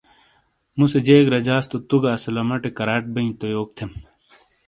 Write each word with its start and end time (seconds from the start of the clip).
موسے 0.77 0.99
جیک 1.07 1.25
رجاس 1.35 1.63
تو 1.71 1.77
تُو 1.87 1.97
گہ 2.03 2.11
اسلماٹے 2.17 2.69
کراٹ 2.77 3.03
بئیں 3.13 3.33
تو 3.39 3.45
یوک 3.53 3.69
تھم 3.77 3.91